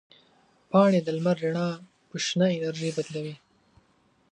پاڼې 0.69 0.99
د 1.03 1.07
لمر 1.17 1.35
رڼا 1.43 1.69
په 2.09 2.15
شنه 2.25 2.47
انرژي 2.55 2.89
بدلوي. 2.97 3.35